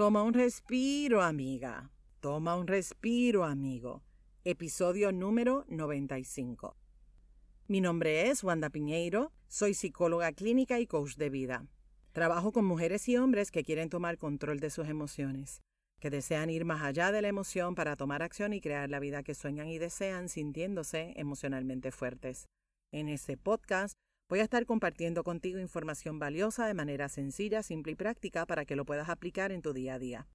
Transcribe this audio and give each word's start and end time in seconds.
Toma 0.00 0.22
un 0.22 0.32
respiro, 0.32 1.20
amiga. 1.20 1.90
Toma 2.20 2.56
un 2.56 2.66
respiro, 2.66 3.44
amigo. 3.44 4.02
Episodio 4.44 5.12
número 5.12 5.66
95. 5.68 6.74
Mi 7.68 7.82
nombre 7.82 8.30
es 8.30 8.42
Wanda 8.42 8.70
Piñeiro, 8.70 9.30
soy 9.46 9.74
psicóloga 9.74 10.32
clínica 10.32 10.80
y 10.80 10.86
coach 10.86 11.16
de 11.16 11.28
vida. 11.28 11.66
Trabajo 12.12 12.50
con 12.50 12.64
mujeres 12.64 13.10
y 13.10 13.18
hombres 13.18 13.50
que 13.50 13.62
quieren 13.62 13.90
tomar 13.90 14.16
control 14.16 14.58
de 14.58 14.70
sus 14.70 14.88
emociones, 14.88 15.60
que 15.98 16.08
desean 16.08 16.48
ir 16.48 16.64
más 16.64 16.80
allá 16.80 17.12
de 17.12 17.20
la 17.20 17.28
emoción 17.28 17.74
para 17.74 17.94
tomar 17.96 18.22
acción 18.22 18.54
y 18.54 18.62
crear 18.62 18.88
la 18.88 19.00
vida 19.00 19.22
que 19.22 19.34
sueñan 19.34 19.68
y 19.68 19.76
desean 19.76 20.30
sintiéndose 20.30 21.12
emocionalmente 21.16 21.90
fuertes. 21.90 22.48
En 22.90 23.10
este 23.10 23.36
podcast 23.36 23.98
Voy 24.30 24.38
a 24.38 24.44
estar 24.44 24.64
compartiendo 24.64 25.24
contigo 25.24 25.58
información 25.58 26.20
valiosa 26.20 26.64
de 26.64 26.72
manera 26.72 27.08
sencilla, 27.08 27.64
simple 27.64 27.90
y 27.90 27.94
práctica 27.96 28.46
para 28.46 28.64
que 28.64 28.76
lo 28.76 28.84
puedas 28.84 29.08
aplicar 29.08 29.50
en 29.50 29.60
tu 29.60 29.72
día 29.72 29.94
a 29.94 29.98
día. 29.98 30.28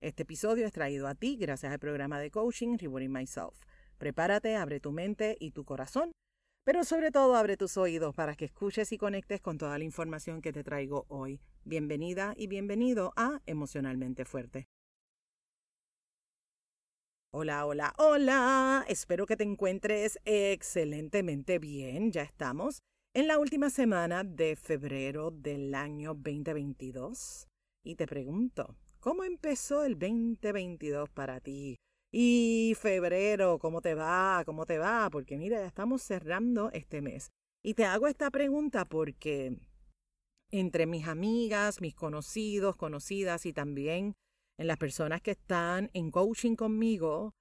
Este 0.00 0.22
episodio 0.22 0.64
es 0.64 0.72
traído 0.72 1.06
a 1.06 1.14
ti 1.14 1.36
gracias 1.36 1.70
al 1.70 1.78
programa 1.78 2.18
de 2.18 2.30
coaching 2.30 2.78
Rewarding 2.78 3.12
Myself. 3.12 3.62
Prepárate, 3.98 4.56
abre 4.56 4.80
tu 4.80 4.90
mente 4.90 5.36
y 5.38 5.50
tu 5.50 5.66
corazón, 5.66 6.12
pero 6.64 6.82
sobre 6.82 7.10
todo 7.10 7.36
abre 7.36 7.58
tus 7.58 7.76
oídos 7.76 8.14
para 8.14 8.36
que 8.36 8.46
escuches 8.46 8.90
y 8.90 8.96
conectes 8.96 9.42
con 9.42 9.58
toda 9.58 9.76
la 9.76 9.84
información 9.84 10.40
que 10.40 10.54
te 10.54 10.64
traigo 10.64 11.04
hoy. 11.08 11.38
Bienvenida 11.64 12.32
y 12.38 12.46
bienvenido 12.46 13.12
a 13.16 13.42
Emocionalmente 13.44 14.24
Fuerte. 14.24 14.66
Hola, 17.34 17.66
hola, 17.66 17.92
hola. 17.98 18.86
Espero 18.88 19.26
que 19.26 19.36
te 19.36 19.44
encuentres 19.44 20.18
excelentemente 20.24 21.58
bien. 21.58 22.12
Ya 22.12 22.22
estamos 22.22 22.82
en 23.14 23.28
la 23.28 23.38
última 23.38 23.68
semana 23.68 24.24
de 24.24 24.56
febrero 24.56 25.30
del 25.30 25.74
año 25.74 26.14
2022 26.14 27.46
y 27.84 27.96
te 27.96 28.06
pregunto, 28.06 28.76
¿cómo 29.00 29.24
empezó 29.24 29.84
el 29.84 29.98
2022 29.98 31.10
para 31.10 31.40
ti? 31.40 31.76
Y 32.10 32.74
febrero, 32.80 33.58
¿cómo 33.58 33.82
te 33.82 33.94
va? 33.94 34.42
¿Cómo 34.46 34.64
te 34.64 34.78
va? 34.78 35.10
Porque 35.10 35.36
mira, 35.36 35.58
ya 35.58 35.66
estamos 35.66 36.02
cerrando 36.02 36.70
este 36.72 37.02
mes. 37.02 37.30
Y 37.62 37.74
te 37.74 37.84
hago 37.84 38.06
esta 38.06 38.30
pregunta 38.30 38.86
porque 38.86 39.58
entre 40.50 40.86
mis 40.86 41.06
amigas, 41.06 41.80
mis 41.80 41.94
conocidos, 41.94 42.76
conocidas 42.76 43.44
y 43.44 43.52
también 43.52 44.14
en 44.58 44.66
las 44.66 44.78
personas 44.78 45.20
que 45.20 45.32
están 45.32 45.90
en 45.92 46.10
coaching 46.10 46.54
conmigo, 46.54 47.34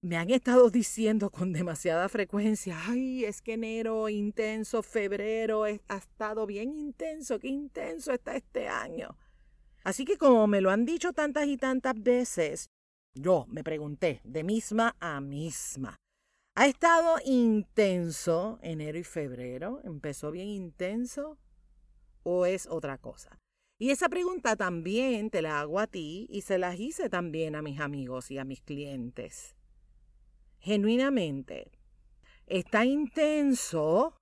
me 0.00 0.16
han 0.16 0.30
estado 0.30 0.70
diciendo 0.70 1.30
con 1.30 1.52
demasiada 1.52 2.08
frecuencia, 2.08 2.78
ay, 2.86 3.24
es 3.24 3.42
que 3.42 3.54
enero 3.54 4.08
intenso, 4.08 4.82
febrero 4.82 5.64
ha 5.64 5.96
estado 5.96 6.46
bien 6.46 6.76
intenso, 6.76 7.38
qué 7.38 7.48
intenso 7.48 8.12
está 8.12 8.36
este 8.36 8.68
año. 8.68 9.16
Así 9.84 10.04
que 10.04 10.18
como 10.18 10.46
me 10.46 10.60
lo 10.60 10.70
han 10.70 10.84
dicho 10.84 11.12
tantas 11.12 11.46
y 11.46 11.56
tantas 11.56 11.94
veces, 12.00 12.66
yo 13.14 13.46
me 13.48 13.64
pregunté 13.64 14.20
de 14.24 14.44
misma 14.44 14.96
a 15.00 15.20
misma. 15.20 15.96
¿Ha 16.54 16.66
estado 16.66 17.16
intenso 17.24 18.58
enero 18.62 18.98
y 18.98 19.04
febrero? 19.04 19.80
¿Empezó 19.84 20.30
bien 20.32 20.48
intenso? 20.48 21.38
¿O 22.24 22.46
es 22.46 22.66
otra 22.66 22.98
cosa? 22.98 23.38
Y 23.80 23.90
esa 23.90 24.08
pregunta 24.08 24.56
también 24.56 25.30
te 25.30 25.40
la 25.40 25.60
hago 25.60 25.78
a 25.78 25.86
ti 25.86 26.26
y 26.28 26.40
se 26.42 26.58
las 26.58 26.78
hice 26.78 27.08
también 27.08 27.54
a 27.54 27.62
mis 27.62 27.78
amigos 27.78 28.32
y 28.32 28.38
a 28.38 28.44
mis 28.44 28.60
clientes 28.60 29.57
genuinamente 30.60 31.70
está 32.46 32.84
intenso 32.84 34.16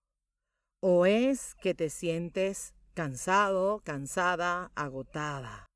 o 0.83 1.07
es 1.07 1.55
que 1.55 1.75
te 1.75 1.91
sientes 1.91 2.75
cansado, 2.95 3.81
cansada, 3.85 4.73
agotada. 4.75 5.67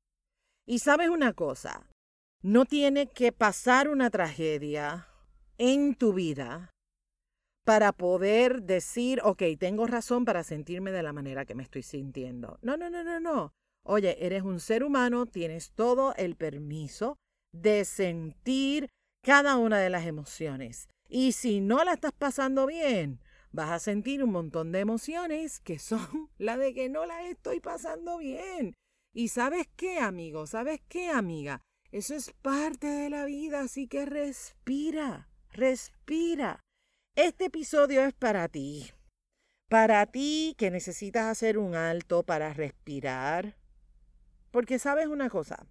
Y 0.65 0.79
sabes 0.79 1.09
una 1.09 1.33
cosa, 1.33 1.87
no 2.41 2.65
tiene 2.65 3.07
que 3.07 3.31
pasar 3.31 3.89
una 3.89 4.09
tragedia 4.09 5.07
en 5.57 5.95
tu 5.95 6.13
vida 6.13 6.71
para 7.65 7.91
poder 7.91 8.63
decir, 8.63 9.21
ok, 9.23 9.43
tengo 9.59 9.85
razón 9.85 10.25
para 10.25 10.43
sentirme 10.43 10.91
de 10.91 11.03
la 11.03 11.13
manera 11.13 11.45
que 11.45 11.55
me 11.55 11.63
estoy 11.63 11.83
sintiendo. 11.83 12.57
No, 12.61 12.77
no, 12.77 12.89
no, 12.89 13.03
no, 13.03 13.19
no. 13.19 13.53
Oye, 13.83 14.25
eres 14.25 14.43
un 14.43 14.59
ser 14.59 14.83
humano, 14.83 15.25
tienes 15.25 15.71
todo 15.71 16.13
el 16.15 16.35
permiso 16.35 17.17
de 17.53 17.85
sentir 17.85 18.89
cada 19.21 19.57
una 19.57 19.79
de 19.79 19.89
las 19.89 20.05
emociones. 20.05 20.87
Y 21.07 21.33
si 21.33 21.61
no 21.61 21.83
la 21.83 21.93
estás 21.93 22.13
pasando 22.13 22.65
bien, 22.65 23.19
vas 23.51 23.69
a 23.69 23.79
sentir 23.79 24.23
un 24.23 24.31
montón 24.31 24.71
de 24.71 24.79
emociones 24.79 25.59
que 25.59 25.79
son 25.79 26.29
la 26.37 26.57
de 26.57 26.73
que 26.73 26.89
no 26.89 27.05
la 27.05 27.27
estoy 27.27 27.59
pasando 27.59 28.17
bien. 28.17 28.73
Y 29.13 29.27
sabes 29.27 29.67
qué, 29.75 29.99
amigo, 29.99 30.47
sabes 30.47 30.81
qué, 30.87 31.09
amiga, 31.09 31.61
eso 31.91 32.15
es 32.15 32.31
parte 32.41 32.87
de 32.87 33.09
la 33.09 33.25
vida, 33.25 33.61
así 33.61 33.87
que 33.87 34.05
respira, 34.05 35.27
respira. 35.51 36.61
Este 37.15 37.45
episodio 37.45 38.05
es 38.05 38.13
para 38.13 38.47
ti. 38.47 38.91
Para 39.69 40.05
ti 40.05 40.55
que 40.57 40.71
necesitas 40.71 41.25
hacer 41.25 41.57
un 41.57 41.75
alto 41.75 42.23
para 42.23 42.53
respirar. 42.53 43.57
Porque 44.51 44.79
sabes 44.79 45.07
una 45.07 45.29
cosa, 45.29 45.65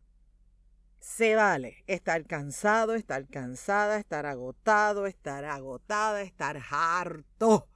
se 1.01 1.35
vale 1.35 1.83
estar 1.87 2.27
cansado, 2.27 2.95
estar 2.95 3.27
cansada, 3.27 3.99
estar 3.99 4.27
agotado, 4.27 5.07
estar 5.07 5.45
agotada, 5.45 6.23
estar 6.23 6.61
harto. 6.71 7.69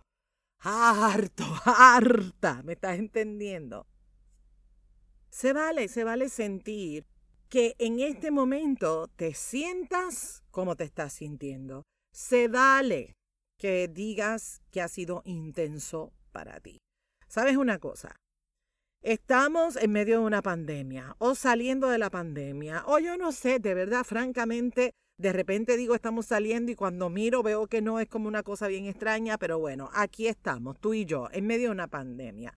Harto, 0.61 1.45
harta. 1.65 2.63
¿Me 2.63 2.75
estás 2.75 2.99
entendiendo? 2.99 3.87
Se 5.31 5.53
vale, 5.53 5.89
se 5.89 6.05
vale 6.05 6.29
sentir 6.29 7.07
que 7.49 7.75
en 7.79 8.01
este 8.01 8.31
momento 8.31 9.09
te 9.17 9.35
sientas 9.35 10.45
como 10.51 10.77
te 10.77 10.85
estás 10.85 11.15
sintiendo. 11.15 11.83
Se 12.13 12.49
vale 12.49 13.15
que 13.59 13.89
digas 13.89 14.63
que 14.71 14.81
ha 14.81 14.89
sido 14.89 15.23
intenso 15.25 16.13
para 16.31 16.61
ti. 16.61 16.79
¿Sabes 17.29 17.57
una 17.57 17.79
cosa? 17.79 18.15
Estamos 19.05 19.77
en 19.77 19.93
medio 19.93 20.21
de 20.21 20.25
una 20.25 20.41
pandemia 20.41 21.15
o 21.19 21.35
saliendo 21.35 21.91
de 21.91 21.99
la 21.99 22.09
pandemia 22.09 22.85
o 22.87 22.99
yo 22.99 23.19
no 23.19 23.33
sé, 23.33 23.59
de 23.59 23.75
verdad, 23.75 24.03
francamente, 24.03 24.95
de 25.21 25.31
repente 25.35 25.77
digo 25.77 25.95
estamos 25.95 26.25
saliendo 26.25 26.73
y 26.73 26.75
cuando 26.75 27.11
miro 27.11 27.43
veo 27.43 27.67
que 27.67 27.83
no 27.83 28.01
es 28.01 28.09
como 28.09 28.29
una 28.29 28.43
cosa 28.43 28.67
bien 28.67 28.87
extraña, 28.87 29.37
pero 29.37 29.59
bueno, 29.59 29.91
aquí 29.93 30.27
estamos, 30.27 30.81
tú 30.81 30.95
y 30.95 31.05
yo, 31.05 31.29
en 31.33 31.47
medio 31.47 31.69
de 31.69 31.73
una 31.73 31.89
pandemia. 31.89 32.55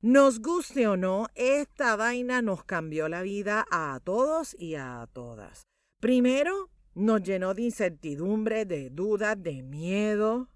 Nos 0.00 0.40
guste 0.40 0.88
o 0.88 0.96
no, 0.96 1.26
esta 1.34 1.96
vaina 1.96 2.40
nos 2.40 2.64
cambió 2.64 3.10
la 3.10 3.20
vida 3.20 3.66
a 3.70 4.00
todos 4.02 4.56
y 4.58 4.76
a 4.76 5.06
todas. 5.12 5.64
Primero, 6.00 6.70
nos 6.94 7.22
llenó 7.22 7.52
de 7.52 7.64
incertidumbre, 7.64 8.64
de 8.64 8.88
dudas, 8.88 9.36
de 9.42 9.62
miedo. 9.62 10.48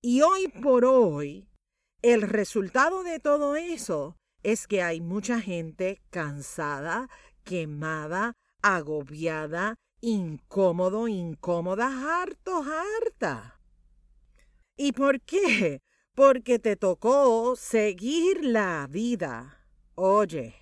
Y 0.00 0.22
hoy 0.22 0.46
por 0.62 0.84
hoy, 0.84 1.48
el 2.00 2.22
resultado 2.22 3.02
de 3.02 3.18
todo 3.18 3.56
eso 3.56 4.14
es 4.46 4.68
que 4.68 4.80
hay 4.80 5.00
mucha 5.00 5.40
gente 5.40 6.00
cansada, 6.08 7.10
quemada, 7.42 8.34
agobiada, 8.62 9.74
incómodo, 10.00 11.08
incómoda, 11.08 12.20
harto, 12.22 12.62
harta. 12.62 13.60
¿Y 14.76 14.92
por 14.92 15.20
qué? 15.22 15.80
Porque 16.14 16.60
te 16.60 16.76
tocó 16.76 17.56
seguir 17.56 18.44
la 18.44 18.86
vida. 18.88 19.66
Oye, 19.96 20.54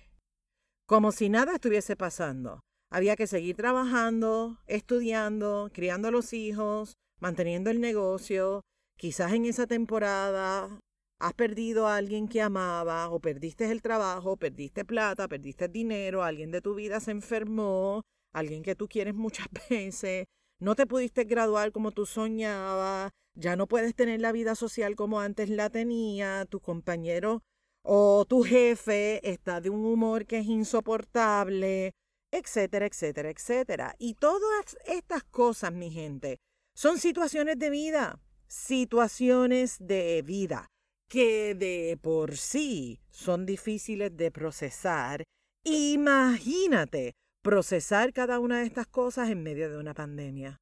como 0.87 1.11
si 1.11 1.29
nada 1.29 1.53
estuviese 1.53 1.95
pasando. 1.95 2.61
Había 2.89 3.15
que 3.15 3.27
seguir 3.27 3.55
trabajando, 3.55 4.57
estudiando, 4.65 5.69
criando 5.71 6.07
a 6.07 6.11
los 6.11 6.33
hijos, 6.33 6.95
manteniendo 7.19 7.69
el 7.69 7.81
negocio. 7.81 8.61
Quizás 8.97 9.33
en 9.33 9.45
esa 9.45 9.67
temporada 9.67 10.79
has 11.19 11.33
perdido 11.33 11.87
a 11.87 11.97
alguien 11.97 12.27
que 12.27 12.41
amaba 12.41 13.09
o 13.09 13.19
perdiste 13.19 13.69
el 13.71 13.81
trabajo, 13.81 14.37
perdiste 14.37 14.85
plata, 14.85 15.27
perdiste 15.27 15.67
dinero, 15.67 16.23
alguien 16.23 16.51
de 16.51 16.61
tu 16.61 16.75
vida 16.75 16.99
se 16.99 17.11
enfermó, 17.11 18.03
alguien 18.33 18.63
que 18.63 18.75
tú 18.75 18.87
quieres 18.87 19.15
muchas 19.15 19.47
veces, 19.69 20.25
no 20.59 20.75
te 20.75 20.85
pudiste 20.85 21.23
graduar 21.23 21.71
como 21.71 21.91
tú 21.91 22.05
soñabas, 22.05 23.11
ya 23.33 23.55
no 23.55 23.67
puedes 23.67 23.95
tener 23.95 24.21
la 24.21 24.31
vida 24.31 24.55
social 24.55 24.95
como 24.95 25.19
antes 25.19 25.49
la 25.49 25.69
tenía, 25.69 26.45
tu 26.45 26.59
compañero 26.59 27.43
o 27.83 28.25
tu 28.25 28.43
jefe 28.43 29.29
está 29.29 29.61
de 29.61 29.69
un 29.69 29.85
humor 29.85 30.25
que 30.25 30.39
es 30.39 30.47
insoportable, 30.47 31.93
etcétera, 32.31 32.87
etcétera, 32.87 33.29
etcétera. 33.29 33.95
Y 33.99 34.15
todas 34.15 34.77
estas 34.85 35.23
cosas, 35.23 35.71
mi 35.71 35.91
gente, 35.91 36.39
son 36.73 36.97
situaciones 36.97 37.59
de 37.59 37.69
vida, 37.69 38.19
situaciones 38.47 39.77
de 39.79 40.23
vida 40.23 40.71
que 41.07 41.55
de 41.55 41.97
por 42.01 42.37
sí 42.37 42.99
son 43.09 43.45
difíciles 43.45 44.15
de 44.15 44.31
procesar, 44.31 45.23
imagínate 45.63 47.13
procesar 47.43 48.11
cada 48.11 48.39
una 48.39 48.59
de 48.59 48.65
estas 48.65 48.87
cosas 48.87 49.29
en 49.29 49.43
medio 49.43 49.69
de 49.69 49.77
una 49.77 49.93
pandemia. 49.93 50.57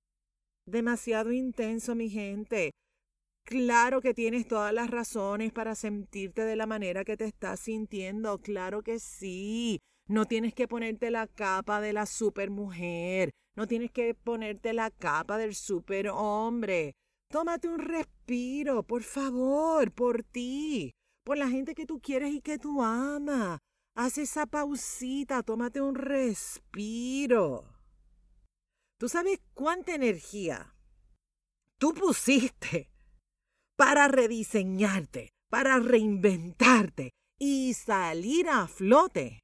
Demasiado 0.65 1.31
intenso, 1.31 1.95
mi 1.95 2.09
gente. 2.09 2.71
Claro 3.45 4.01
que 4.01 4.13
tienes 4.13 4.47
todas 4.47 4.73
las 4.73 4.89
razones 4.89 5.51
para 5.51 5.75
sentirte 5.75 6.43
de 6.43 6.55
la 6.55 6.65
manera 6.65 7.03
que 7.03 7.17
te 7.17 7.25
estás 7.25 7.59
sintiendo, 7.59 8.39
claro 8.39 8.81
que 8.81 8.99
sí. 8.99 9.79
No 10.07 10.25
tienes 10.25 10.53
que 10.53 10.67
ponerte 10.67 11.11
la 11.11 11.27
capa 11.27 11.81
de 11.81 11.93
la 11.93 12.05
supermujer. 12.05 13.31
No 13.55 13.67
tienes 13.67 13.91
que 13.91 14.15
ponerte 14.15 14.73
la 14.73 14.89
capa 14.91 15.37
del 15.37 15.55
superhombre. 15.55 16.93
Tómate 17.33 17.67
un 17.67 17.79
respiro, 17.79 18.83
por 18.83 19.01
favor, 19.01 19.91
por 19.91 20.21
ti, 20.21 20.93
por 21.25 21.35
la 21.35 21.49
gente 21.49 21.73
que 21.73 21.87
tú 21.87 21.99
quieres 21.99 22.31
y 22.31 22.41
que 22.41 22.59
tú 22.59 22.83
amas. 22.83 23.57
Haz 23.95 24.19
esa 24.19 24.45
pausita, 24.45 25.41
tómate 25.41 25.81
un 25.81 25.95
respiro. 25.95 27.65
¿Tú 28.99 29.09
sabes 29.09 29.39
cuánta 29.55 29.95
energía 29.95 30.75
tú 31.79 31.95
pusiste 31.95 32.91
para 33.75 34.07
rediseñarte, 34.07 35.31
para 35.49 35.79
reinventarte 35.79 37.13
y 37.39 37.73
salir 37.73 38.47
a 38.47 38.67
flote 38.67 39.39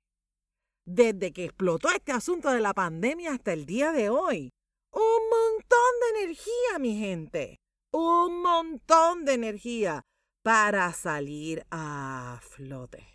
desde 0.86 1.34
que 1.34 1.46
explotó 1.46 1.90
este 1.90 2.12
asunto 2.12 2.52
de 2.52 2.60
la 2.60 2.76
pandemia 2.76 3.34
hasta 3.34 3.52
el 3.52 3.66
día 3.66 3.92
de 3.92 4.12
hoy? 4.12 4.52
Un 4.94 5.30
montón 5.32 5.80
de 6.02 6.24
energía, 6.24 6.78
mi 6.78 6.96
gente. 6.96 7.59
Un 7.92 8.44
montón 8.44 9.26
de 9.26 9.34
energía 9.34 10.06
para 10.44 10.94
salir 10.94 11.66
a 11.72 12.40
flote. 12.42 13.06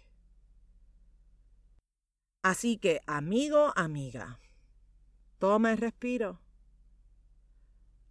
Así 2.42 2.76
que, 2.76 3.00
amigo, 3.06 3.72
amiga, 3.76 4.40
toma 5.38 5.72
el 5.72 5.78
respiro. 5.78 6.40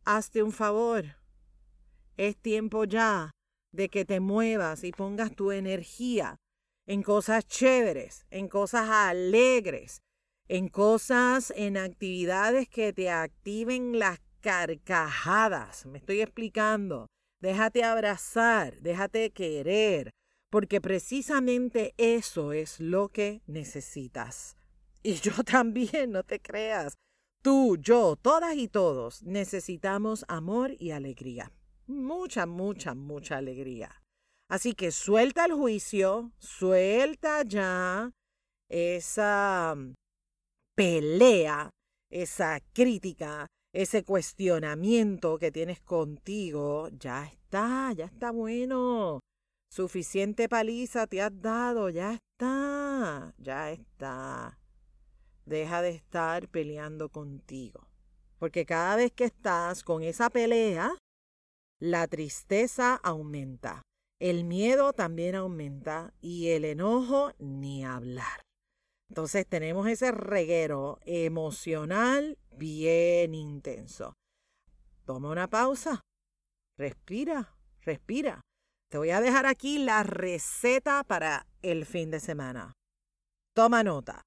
Hazte 0.05 0.41
un 0.41 0.51
favor. 0.51 1.17
Es 2.15 2.37
tiempo 2.37 2.85
ya 2.85 3.31
de 3.73 3.89
que 3.89 4.05
te 4.05 4.19
muevas 4.19 4.83
y 4.83 4.91
pongas 4.91 5.35
tu 5.35 5.51
energía 5.51 6.37
en 6.85 7.03
cosas 7.03 7.45
chéveres, 7.45 8.25
en 8.29 8.47
cosas 8.47 8.89
alegres, 8.89 10.01
en 10.47 10.67
cosas, 10.69 11.51
en 11.55 11.77
actividades 11.77 12.67
que 12.69 12.93
te 12.93 13.09
activen 13.09 13.99
las 13.99 14.19
carcajadas. 14.43 15.85
Me 15.85 15.97
estoy 15.97 16.21
explicando. 16.21 17.07
Déjate 17.41 17.83
abrazar, 17.83 18.79
déjate 18.81 19.31
querer, 19.31 20.11
porque 20.49 20.79
precisamente 20.79 21.93
eso 21.97 22.53
es 22.53 22.79
lo 22.79 23.09
que 23.09 23.41
necesitas. 23.47 24.55
Y 25.01 25.15
yo 25.15 25.31
también, 25.43 26.11
no 26.11 26.23
te 26.23 26.39
creas. 26.39 26.93
Tú, 27.41 27.77
yo, 27.77 28.15
todas 28.15 28.55
y 28.55 28.67
todos 28.67 29.23
necesitamos 29.23 30.23
amor 30.27 30.75
y 30.79 30.91
alegría. 30.91 31.51
Mucha, 31.87 32.45
mucha, 32.45 32.93
mucha 32.93 33.37
alegría. 33.37 34.01
Así 34.49 34.73
que 34.73 34.91
suelta 34.91 35.45
el 35.45 35.53
juicio, 35.53 36.31
suelta 36.39 37.43
ya 37.43 38.11
esa 38.69 39.73
mm, 39.75 39.93
pelea, 40.75 41.69
esa 42.09 42.59
crítica, 42.73 43.47
ese 43.73 44.03
cuestionamiento 44.03 45.39
que 45.39 45.51
tienes 45.51 45.81
contigo. 45.81 46.89
Ya 46.91 47.25
está, 47.25 47.91
ya 47.93 48.05
está 48.05 48.31
bueno. 48.31 49.19
Suficiente 49.69 50.47
paliza 50.47 51.07
te 51.07 51.21
has 51.21 51.41
dado, 51.41 51.89
ya 51.89 52.13
está, 52.13 53.33
ya 53.39 53.71
está. 53.71 54.59
Deja 55.45 55.81
de 55.81 55.89
estar 55.89 56.47
peleando 56.47 57.09
contigo. 57.09 57.87
Porque 58.37 58.65
cada 58.65 58.95
vez 58.95 59.11
que 59.11 59.25
estás 59.25 59.83
con 59.83 60.03
esa 60.03 60.29
pelea, 60.29 60.95
la 61.79 62.07
tristeza 62.07 62.95
aumenta, 62.95 63.81
el 64.19 64.43
miedo 64.43 64.93
también 64.93 65.35
aumenta 65.35 66.13
y 66.21 66.49
el 66.49 66.65
enojo 66.65 67.31
ni 67.39 67.83
hablar. 67.83 68.41
Entonces 69.09 69.45
tenemos 69.47 69.87
ese 69.87 70.11
reguero 70.11 70.99
emocional 71.05 72.37
bien 72.57 73.35
intenso. 73.35 74.13
Toma 75.05 75.29
una 75.29 75.49
pausa, 75.49 76.01
respira, 76.77 77.55
respira 77.81 78.41
te 78.93 78.99
voy 78.99 79.09
a 79.09 79.21
dejar 79.21 79.47
aquí 79.47 79.79
la 79.79 80.03
receta 80.03 81.03
para 81.03 81.47
el 81.63 81.87
fin 81.87 82.11
de 82.11 82.19
semana. 82.19 82.73
Toma 83.55 83.81
nota. 83.81 84.21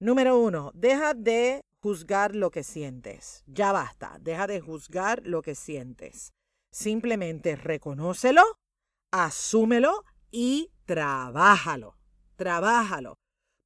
Número 0.00 0.38
uno, 0.38 0.70
deja 0.72 1.12
de 1.12 1.60
juzgar 1.82 2.34
lo 2.34 2.50
que 2.50 2.62
sientes. 2.62 3.44
Ya 3.46 3.70
basta, 3.70 4.16
deja 4.18 4.46
de 4.46 4.62
juzgar 4.62 5.20
lo 5.26 5.42
que 5.42 5.54
sientes. 5.54 6.32
Simplemente 6.72 7.54
reconócelo, 7.54 8.42
asúmelo 9.12 10.04
y 10.30 10.70
trabájalo. 10.86 11.98
Trabájalo. 12.36 13.16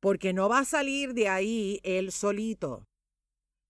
Porque 0.00 0.32
no 0.32 0.48
va 0.48 0.60
a 0.60 0.64
salir 0.64 1.14
de 1.14 1.28
ahí 1.28 1.80
él 1.82 2.12
solito. 2.12 2.84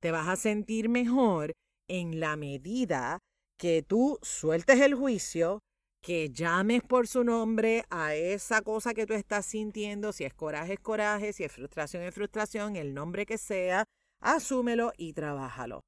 Te 0.01 0.11
vas 0.11 0.29
a 0.29 0.37
sentir 0.37 0.89
mejor 0.89 1.53
en 1.89 2.21
la 2.21 2.37
medida 2.37 3.19
que 3.59 3.83
tú 3.83 4.19
sueltes 4.23 4.81
el 4.81 4.95
juicio 4.95 5.61
que 6.07 6.31
llames 6.31 6.83
por 6.85 7.09
su 7.09 7.25
nombre 7.25 7.85
a 7.91 8.15
esa 8.15 8.63
cosa 8.63 8.95
que 8.95 9.07
tú 9.07 9.15
estás 9.15 9.45
sintiendo, 9.45 10.13
si 10.13 10.23
es 10.23 10.35
coraje 10.35 10.75
es 10.75 10.79
coraje, 10.81 11.33
si 11.33 11.43
es 11.43 11.51
frustración 11.51 12.05
es 12.05 12.15
frustración, 12.15 12.77
el 12.77 12.95
nombre 12.95 13.27
que 13.27 13.39
sea, 13.39 13.85
asúmelo 14.23 14.93
y 14.97 15.15
trabájalo. 15.15 15.81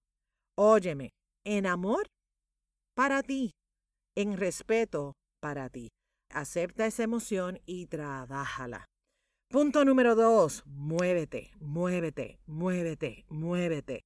Óyeme, 0.56 1.10
en 1.44 1.66
amor 1.66 2.08
para 2.96 3.22
ti, 3.22 3.52
en 4.16 4.36
respeto 4.36 5.12
para 5.40 5.68
ti. 5.68 5.88
Acepta 6.32 6.86
esa 6.86 7.04
emoción 7.04 7.60
y 7.64 7.86
trabájala. 7.86 8.86
Punto 9.50 9.86
número 9.86 10.14
dos, 10.14 10.62
muévete, 10.66 11.52
muévete, 11.58 12.38
muévete, 12.46 13.24
muévete, 13.30 14.02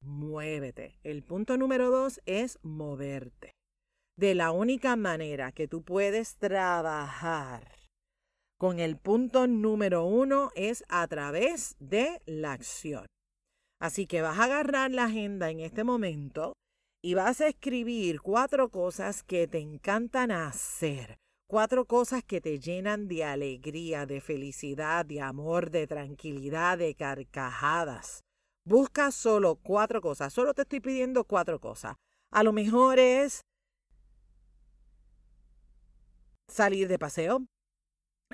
muévete. 0.00 0.98
El 1.04 1.22
punto 1.22 1.58
número 1.58 1.90
dos 1.90 2.22
es 2.24 2.58
moverte 2.62 3.52
de 4.16 4.34
la 4.34 4.52
única 4.52 4.96
manera 4.96 5.52
que 5.52 5.68
tú 5.68 5.82
puedes 5.82 6.36
trabajar 6.36 7.76
con 8.58 8.80
el 8.80 8.96
punto 8.96 9.46
número 9.46 10.04
uno 10.04 10.50
es 10.54 10.82
a 10.88 11.06
través 11.08 11.76
de 11.78 12.22
la 12.24 12.52
acción. 12.52 13.04
Así 13.82 14.06
que 14.06 14.22
vas 14.22 14.38
a 14.38 14.44
agarrar 14.44 14.92
la 14.92 15.04
agenda 15.04 15.50
en 15.50 15.60
este 15.60 15.84
momento 15.84 16.54
y 17.04 17.12
vas 17.12 17.42
a 17.42 17.48
escribir 17.48 18.22
cuatro 18.22 18.70
cosas 18.70 19.22
que 19.22 19.46
te 19.46 19.58
encantan 19.58 20.30
hacer, 20.30 21.18
cuatro 21.50 21.84
cosas 21.84 22.22
que 22.22 22.40
te 22.40 22.60
llenan 22.60 23.08
de 23.08 23.24
alegría, 23.24 24.06
de 24.06 24.20
felicidad, 24.20 25.04
de 25.04 25.20
amor, 25.20 25.72
de 25.72 25.88
tranquilidad, 25.88 26.78
de 26.78 26.94
carcajadas. 26.94 28.22
Busca 28.64 29.10
solo 29.10 29.56
cuatro 29.56 30.00
cosas, 30.00 30.32
solo 30.32 30.54
te 30.54 30.62
estoy 30.62 30.78
pidiendo 30.78 31.24
cuatro 31.24 31.58
cosas. 31.58 31.96
A 32.30 32.44
lo 32.44 32.52
mejor 32.52 33.00
es 33.00 33.40
salir 36.46 36.86
de 36.86 37.00
paseo, 37.00 37.44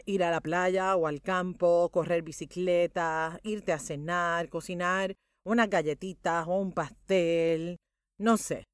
ir 0.04 0.23
a 0.23 0.30
la 0.30 0.42
playa 0.42 0.94
o 0.94 1.06
al 1.06 1.23
campo, 1.23 1.88
correr 1.90 2.20
bicicleta, 2.20 3.40
irte 3.44 3.73
a 3.73 3.78
cenar, 3.78 4.50
cocinar 4.50 5.14
unas 5.42 5.70
galletitas 5.70 6.46
o 6.46 6.58
un 6.58 6.73
pastel, 6.73 7.78
no 8.18 8.37
sé. 8.37 8.64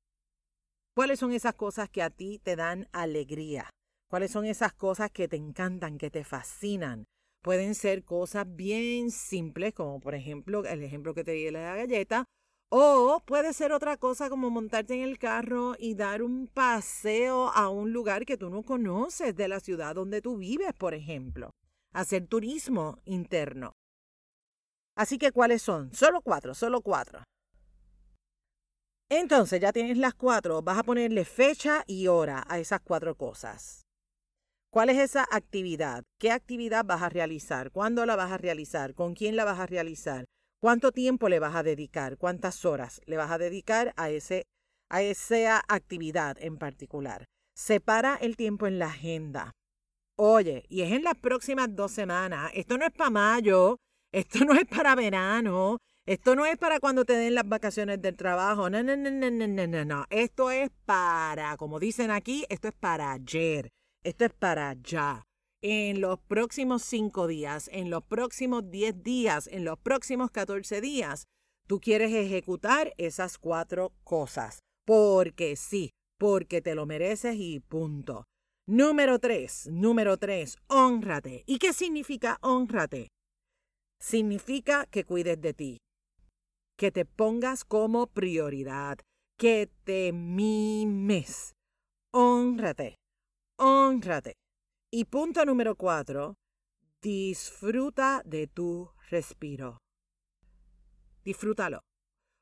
¿Cuáles 0.96 1.20
son 1.20 1.32
esas 1.32 1.54
cosas 1.54 1.88
que 1.88 2.02
a 2.02 2.10
ti 2.10 2.40
te 2.42 2.56
dan 2.56 2.88
alegría? 2.90 3.70
¿Cuáles 4.12 4.30
son 4.30 4.44
esas 4.44 4.74
cosas 4.74 5.10
que 5.10 5.26
te 5.26 5.36
encantan, 5.38 5.96
que 5.96 6.10
te 6.10 6.22
fascinan? 6.22 7.06
Pueden 7.40 7.74
ser 7.74 8.04
cosas 8.04 8.44
bien 8.46 9.10
simples, 9.10 9.72
como 9.72 10.00
por 10.00 10.14
ejemplo 10.14 10.66
el 10.66 10.82
ejemplo 10.82 11.14
que 11.14 11.24
te 11.24 11.32
di 11.32 11.44
de 11.44 11.52
la 11.52 11.76
galleta, 11.76 12.26
o 12.68 13.22
puede 13.24 13.54
ser 13.54 13.72
otra 13.72 13.96
cosa 13.96 14.28
como 14.28 14.50
montarte 14.50 14.92
en 14.92 15.00
el 15.00 15.18
carro 15.18 15.76
y 15.78 15.94
dar 15.94 16.22
un 16.22 16.46
paseo 16.46 17.48
a 17.54 17.70
un 17.70 17.94
lugar 17.94 18.26
que 18.26 18.36
tú 18.36 18.50
no 18.50 18.62
conoces 18.64 19.34
de 19.34 19.48
la 19.48 19.60
ciudad 19.60 19.94
donde 19.94 20.20
tú 20.20 20.36
vives, 20.36 20.74
por 20.74 20.92
ejemplo. 20.92 21.48
Hacer 21.94 22.26
turismo 22.26 22.98
interno. 23.06 23.72
Así 24.94 25.16
que, 25.16 25.32
¿cuáles 25.32 25.62
son? 25.62 25.90
Solo 25.94 26.20
cuatro, 26.20 26.52
solo 26.52 26.82
cuatro. 26.82 27.24
Entonces, 29.08 29.58
ya 29.58 29.72
tienes 29.72 29.96
las 29.96 30.12
cuatro. 30.12 30.60
Vas 30.60 30.76
a 30.76 30.82
ponerle 30.82 31.24
fecha 31.24 31.82
y 31.86 32.08
hora 32.08 32.44
a 32.46 32.58
esas 32.58 32.82
cuatro 32.82 33.16
cosas. 33.16 33.81
¿Cuál 34.72 34.88
es 34.88 34.96
esa 34.96 35.28
actividad? 35.30 36.02
¿Qué 36.18 36.30
actividad 36.30 36.82
vas 36.86 37.02
a 37.02 37.10
realizar? 37.10 37.72
¿Cuándo 37.72 38.06
la 38.06 38.16
vas 38.16 38.32
a 38.32 38.38
realizar? 38.38 38.94
¿Con 38.94 39.12
quién 39.12 39.36
la 39.36 39.44
vas 39.44 39.60
a 39.60 39.66
realizar? 39.66 40.24
¿Cuánto 40.62 40.92
tiempo 40.92 41.28
le 41.28 41.40
vas 41.40 41.54
a 41.54 41.62
dedicar? 41.62 42.16
¿Cuántas 42.16 42.64
horas 42.64 43.02
le 43.04 43.18
vas 43.18 43.30
a 43.30 43.36
dedicar 43.36 43.92
a, 43.98 44.08
ese, 44.08 44.46
a 44.88 45.02
esa 45.02 45.62
actividad 45.68 46.38
en 46.40 46.56
particular? 46.56 47.26
Separa 47.54 48.16
el 48.18 48.38
tiempo 48.38 48.66
en 48.66 48.78
la 48.78 48.86
agenda. 48.86 49.52
Oye, 50.16 50.64
y 50.70 50.80
es 50.80 50.92
en 50.92 51.04
las 51.04 51.16
próximas 51.16 51.68
dos 51.76 51.92
semanas. 51.92 52.50
Esto 52.54 52.78
no 52.78 52.86
es 52.86 52.92
para 52.92 53.10
mayo, 53.10 53.76
esto 54.10 54.42
no 54.46 54.54
es 54.54 54.64
para 54.64 54.94
verano, 54.94 55.80
esto 56.06 56.34
no 56.34 56.46
es 56.46 56.56
para 56.56 56.80
cuando 56.80 57.04
te 57.04 57.12
den 57.12 57.34
las 57.34 57.46
vacaciones 57.46 58.00
del 58.00 58.16
trabajo. 58.16 58.70
No, 58.70 58.82
no, 58.82 58.96
no, 58.96 59.10
no, 59.10 59.30
no, 59.30 59.66
no, 59.66 59.84
no. 59.84 60.06
Esto 60.08 60.50
es 60.50 60.70
para, 60.86 61.58
como 61.58 61.78
dicen 61.78 62.10
aquí, 62.10 62.46
esto 62.48 62.68
es 62.68 62.74
para 62.74 63.12
ayer. 63.12 63.68
Esto 64.04 64.24
es 64.24 64.32
para 64.32 64.74
ya. 64.82 65.24
en 65.64 66.00
los 66.00 66.18
próximos 66.18 66.82
cinco 66.82 67.28
días, 67.28 67.68
en 67.72 67.88
los 67.88 68.02
próximos 68.02 68.68
diez 68.68 69.00
días, 69.02 69.46
en 69.46 69.64
los 69.64 69.78
próximos 69.78 70.32
catorce 70.32 70.80
días, 70.80 71.28
tú 71.68 71.78
quieres 71.78 72.12
ejecutar 72.12 72.92
esas 72.98 73.38
cuatro 73.38 73.92
cosas. 74.02 74.58
Porque 74.84 75.54
sí, 75.54 75.90
porque 76.18 76.60
te 76.60 76.74
lo 76.74 76.84
mereces 76.84 77.36
y 77.38 77.60
punto. 77.60 78.24
Número 78.66 79.20
tres, 79.20 79.68
número 79.70 80.16
tres, 80.16 80.56
honrate. 80.66 81.44
¿Y 81.46 81.58
qué 81.58 81.72
significa 81.72 82.38
honrate? 82.42 83.08
Significa 84.00 84.86
que 84.86 85.04
cuides 85.04 85.40
de 85.40 85.54
ti, 85.54 85.78
que 86.76 86.90
te 86.90 87.04
pongas 87.04 87.64
como 87.64 88.08
prioridad, 88.08 88.98
que 89.38 89.70
te 89.84 90.12
mimes. 90.12 91.52
Honrate, 92.12 92.96
honrate. 93.62 94.34
Y 94.90 95.04
punto 95.04 95.44
número 95.46 95.76
cuatro, 95.76 96.34
disfruta 97.00 98.22
de 98.24 98.48
tu 98.48 98.90
respiro. 99.08 99.78
Disfrútalo. 101.24 101.80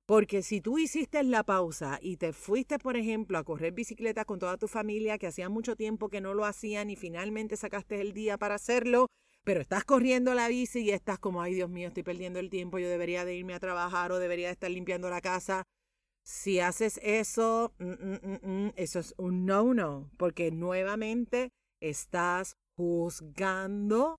Porque 0.07 0.43
si 0.43 0.61
tú 0.61 0.79
hiciste 0.79 1.23
la 1.23 1.45
pausa 1.45 1.99
y 2.03 2.17
te 2.17 2.33
fuiste, 2.33 2.79
por 2.79 2.97
ejemplo, 2.97 3.39
a 3.39 3.45
correr 3.45 3.73
bicicleta 3.73 4.25
con 4.25 4.39
toda 4.39 4.57
tu 4.57 4.67
familia, 4.67 5.19
que 5.19 5.29
hacía 5.29 5.49
mucho 5.49 5.77
tiempo 5.77 6.09
que 6.09 6.21
no 6.21 6.35
lo 6.35 6.47
hacían 6.47 6.91
y 6.91 6.97
finalmente 6.97 7.57
sacaste 7.57 8.01
el 8.01 8.13
día 8.13 8.39
para 8.39 8.57
hacerlo, 8.57 9.07
pero 9.45 9.61
estás 9.61 9.85
corriendo 9.85 10.35
la 10.35 10.49
bici 10.49 10.81
y 10.81 10.91
estás 10.91 11.19
como, 11.19 11.43
ay 11.43 11.55
Dios 11.55 11.69
mío, 11.69 11.89
estoy 11.89 12.03
perdiendo 12.03 12.41
el 12.41 12.51
tiempo, 12.51 12.79
yo 12.79 12.89
debería 12.89 13.25
de 13.25 13.37
irme 13.37 13.55
a 13.55 13.61
trabajar 13.61 14.11
o 14.11 14.19
debería 14.19 14.47
de 14.47 14.55
estar 14.55 14.71
limpiando 14.71 15.11
la 15.11 15.21
casa. 15.21 15.65
Si 16.25 16.61
haces 16.61 17.01
eso, 17.03 17.73
mm, 17.79 17.91
mm, 17.91 18.67
mm, 18.67 18.73
eso 18.77 18.99
es 18.99 19.15
un 19.17 19.47
no-no, 19.47 20.11
porque 20.17 20.51
nuevamente 20.51 21.51
estás 21.81 22.55
juzgando 22.77 24.17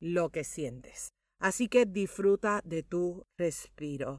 lo 0.00 0.30
que 0.30 0.44
sientes. 0.44 1.12
Así 1.40 1.68
que 1.68 1.86
disfruta 1.86 2.60
de 2.64 2.82
tu 2.82 3.24
respiro. 3.38 4.18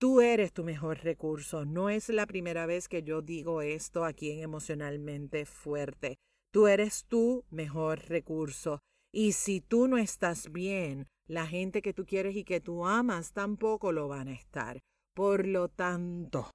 Tú 0.00 0.20
eres 0.20 0.52
tu 0.52 0.64
mejor 0.64 0.98
recurso. 0.98 1.64
No 1.64 1.90
es 1.90 2.08
la 2.08 2.26
primera 2.26 2.66
vez 2.66 2.88
que 2.88 3.02
yo 3.02 3.20
digo 3.20 3.62
esto 3.62 4.04
aquí 4.04 4.30
en 4.30 4.40
Emocionalmente 4.40 5.44
Fuerte. 5.44 6.18
Tú 6.52 6.68
eres 6.68 7.04
tu 7.06 7.44
mejor 7.50 8.00
recurso. 8.08 8.80
Y 9.12 9.32
si 9.32 9.60
tú 9.60 9.88
no 9.88 9.98
estás 9.98 10.52
bien, 10.52 11.08
la 11.26 11.46
gente 11.46 11.82
que 11.82 11.94
tú 11.94 12.06
quieres 12.06 12.36
y 12.36 12.44
que 12.44 12.60
tú 12.60 12.86
amas 12.86 13.32
tampoco 13.32 13.90
lo 13.92 14.06
van 14.08 14.28
a 14.28 14.34
estar. 14.34 14.78
Por 15.14 15.46
lo 15.46 15.68
tanto, 15.68 16.50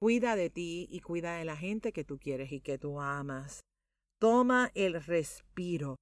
cuida 0.00 0.36
de 0.36 0.50
ti 0.50 0.86
y 0.90 1.00
cuida 1.00 1.36
de 1.36 1.44
la 1.44 1.56
gente 1.56 1.92
que 1.92 2.04
tú 2.04 2.18
quieres 2.18 2.52
y 2.52 2.60
que 2.60 2.78
tú 2.78 3.00
amas. 3.00 3.60
Toma 4.18 4.70
el 4.74 5.02
respiro 5.02 5.96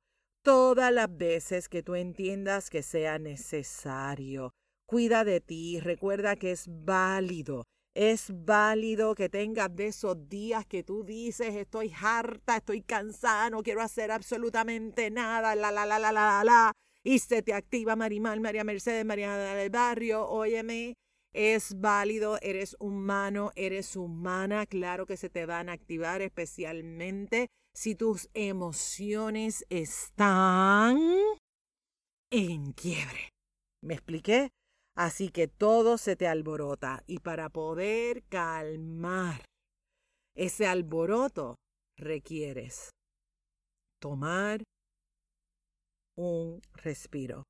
todas 0.44 0.92
las 0.92 1.14
veces 1.16 1.68
que 1.68 1.82
tú 1.82 1.94
entiendas 1.94 2.70
que 2.70 2.82
sea 2.82 3.18
necesario. 3.18 4.52
Cuida 4.86 5.24
de 5.24 5.40
ti, 5.40 5.80
recuerda 5.80 6.36
que 6.36 6.52
es 6.52 6.66
válido. 6.68 7.64
Es 7.94 8.32
válido 8.32 9.14
que 9.14 9.28
tengas 9.28 9.74
de 9.74 9.86
esos 9.86 10.28
días 10.28 10.66
que 10.66 10.82
tú 10.82 11.04
dices, 11.04 11.54
estoy 11.54 11.92
harta, 12.00 12.56
estoy 12.56 12.82
cansada, 12.82 13.50
no 13.50 13.62
quiero 13.62 13.82
hacer 13.82 14.10
absolutamente 14.10 15.10
nada, 15.10 15.54
la, 15.54 15.70
la, 15.70 15.86
la, 15.86 15.98
la, 16.00 16.12
la, 16.12 16.42
la, 16.44 16.72
y 17.04 17.20
se 17.20 17.42
te 17.42 17.54
activa 17.54 17.94
Marimal, 17.94 18.40
María 18.40 18.64
Mercedes, 18.64 19.04
María 19.04 19.36
del 19.36 19.70
Barrio, 19.70 20.26
óyeme, 20.28 20.94
es 21.34 21.80
válido, 21.80 22.38
eres 22.40 22.76
humano, 22.78 23.50
eres 23.56 23.96
humana, 23.96 24.66
claro 24.66 25.04
que 25.04 25.16
se 25.16 25.28
te 25.28 25.46
van 25.46 25.68
a 25.68 25.72
activar 25.72 26.22
especialmente 26.22 27.48
si 27.74 27.96
tus 27.96 28.30
emociones 28.34 29.66
están 29.68 30.98
en 32.30 32.72
quiebre. 32.72 33.30
¿Me 33.82 33.94
expliqué? 33.94 34.50
Así 34.96 35.28
que 35.28 35.48
todo 35.48 35.98
se 35.98 36.14
te 36.14 36.28
alborota 36.28 37.02
y 37.06 37.18
para 37.18 37.48
poder 37.48 38.22
calmar 38.28 39.44
ese 40.36 40.68
alboroto 40.68 41.56
requieres 41.98 42.90
tomar 44.00 44.62
un 46.16 46.60
respiro. 46.74 47.42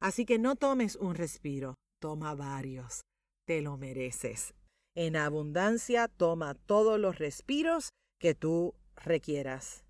Así 0.00 0.24
que 0.24 0.38
no 0.38 0.56
tomes 0.56 0.96
un 0.96 1.14
respiro, 1.14 1.74
toma 2.02 2.34
varios. 2.34 3.02
Te 3.46 3.62
lo 3.62 3.76
mereces. 3.76 4.54
En 4.96 5.14
abundancia, 5.14 6.08
toma 6.08 6.54
todos 6.54 6.98
los 6.98 7.18
respiros 7.18 7.90
que 8.18 8.34
tú 8.34 8.74
requieras. 8.96 9.84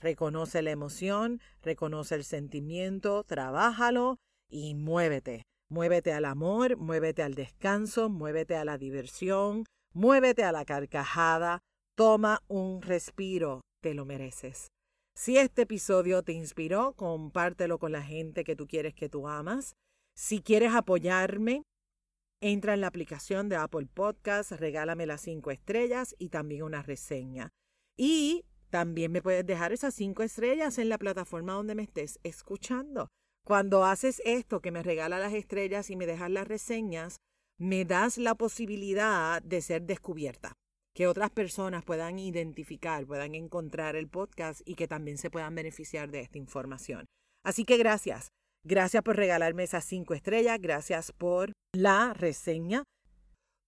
Reconoce 0.00 0.60
la 0.62 0.72
emoción, 0.72 1.40
reconoce 1.62 2.16
el 2.16 2.24
sentimiento, 2.24 3.22
trabájalo 3.22 4.16
y 4.50 4.74
muévete. 4.74 5.44
Muévete 5.70 6.12
al 6.12 6.24
amor, 6.24 6.76
muévete 6.76 7.22
al 7.22 7.34
descanso, 7.34 8.10
muévete 8.10 8.56
a 8.56 8.64
la 8.64 8.76
diversión, 8.76 9.64
muévete 9.94 10.42
a 10.42 10.50
la 10.50 10.64
carcajada, 10.64 11.60
toma 11.94 12.42
un 12.48 12.82
respiro, 12.82 13.60
te 13.80 13.94
lo 13.94 14.04
mereces. 14.04 14.66
Si 15.14 15.38
este 15.38 15.62
episodio 15.62 16.24
te 16.24 16.32
inspiró, 16.32 16.94
compártelo 16.94 17.78
con 17.78 17.92
la 17.92 18.02
gente 18.02 18.42
que 18.42 18.56
tú 18.56 18.66
quieres 18.66 18.94
que 18.94 19.08
tú 19.08 19.28
amas. 19.28 19.74
Si 20.14 20.42
quieres 20.42 20.74
apoyarme, 20.74 21.62
entra 22.40 22.74
en 22.74 22.80
la 22.80 22.88
aplicación 22.88 23.48
de 23.48 23.56
Apple 23.56 23.86
Podcast, 23.92 24.52
regálame 24.52 25.06
las 25.06 25.22
cinco 25.22 25.50
estrellas 25.50 26.14
y 26.18 26.28
también 26.28 26.64
una 26.64 26.82
reseña. 26.82 27.50
Y 27.96 28.44
también 28.70 29.12
me 29.12 29.22
puedes 29.22 29.46
dejar 29.46 29.72
esas 29.72 29.94
cinco 29.94 30.22
estrellas 30.22 30.78
en 30.78 30.88
la 30.88 30.98
plataforma 30.98 31.52
donde 31.52 31.74
me 31.74 31.82
estés 31.82 32.18
escuchando. 32.22 33.08
Cuando 33.44 33.84
haces 33.84 34.22
esto, 34.24 34.60
que 34.60 34.70
me 34.70 34.82
regala 34.82 35.18
las 35.18 35.34
estrellas 35.34 35.90
y 35.90 35.96
me 35.96 36.06
dejas 36.06 36.30
las 36.30 36.46
reseñas, 36.46 37.16
me 37.58 37.84
das 37.84 38.18
la 38.18 38.34
posibilidad 38.34 39.42
de 39.42 39.60
ser 39.60 39.82
descubierta, 39.82 40.52
que 40.94 41.06
otras 41.06 41.30
personas 41.30 41.84
puedan 41.84 42.18
identificar, 42.18 43.06
puedan 43.06 43.34
encontrar 43.34 43.94
el 43.96 44.08
podcast 44.08 44.62
y 44.64 44.74
que 44.74 44.88
también 44.88 45.18
se 45.18 45.30
puedan 45.30 45.54
beneficiar 45.54 46.10
de 46.10 46.20
esta 46.20 46.38
información. 46.38 47.06
Así 47.44 47.64
que 47.64 47.76
gracias. 47.76 48.28
Gracias 48.64 49.02
por 49.02 49.16
regalarme 49.16 49.64
esas 49.64 49.84
cinco 49.84 50.14
estrellas, 50.14 50.58
gracias 50.60 51.10
por 51.10 51.52
la 51.74 52.14
reseña. 52.14 52.84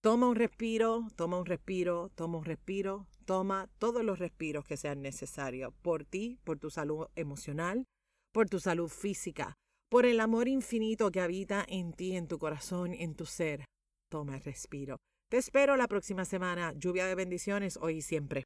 Toma 0.01 0.29
un 0.29 0.35
respiro, 0.35 1.07
toma 1.17 1.37
un 1.37 1.45
respiro, 1.45 2.09
toma 2.15 2.37
un 2.37 2.45
respiro, 2.45 3.05
toma 3.25 3.67
todos 3.77 4.05
los 4.05 4.19
respiros 4.19 4.63
que 4.63 4.77
sean 4.77 5.01
necesarios 5.01 5.73
por 5.81 6.05
ti, 6.05 6.39
por 6.45 6.59
tu 6.59 6.69
salud 6.69 7.07
emocional, 7.15 7.85
por 8.31 8.47
tu 8.47 8.59
salud 8.61 8.87
física, 8.87 9.55
por 9.89 10.05
el 10.05 10.21
amor 10.21 10.47
infinito 10.47 11.11
que 11.11 11.19
habita 11.19 11.65
en 11.67 11.91
ti, 11.91 12.15
en 12.15 12.29
tu 12.29 12.39
corazón, 12.39 12.93
en 12.93 13.15
tu 13.15 13.25
ser. 13.25 13.65
Toma 14.09 14.35
el 14.35 14.43
respiro. 14.43 14.97
Te 15.29 15.37
espero 15.37 15.75
la 15.75 15.87
próxima 15.87 16.23
semana. 16.23 16.71
Lluvia 16.73 17.05
de 17.07 17.15
bendiciones 17.15 17.77
hoy 17.81 17.97
y 17.97 18.01
siempre. 18.01 18.45